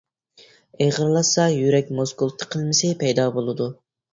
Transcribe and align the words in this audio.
ئېغىرلاشسا 0.85 1.45
يۈرەك 1.57 1.91
مۇسكۇل 1.99 2.35
تىقىلمىسى 2.41 2.93
پەيدا 3.05 3.31
بولىدۇ. 3.39 3.73